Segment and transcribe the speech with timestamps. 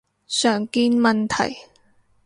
[0.25, 1.55] 常見問題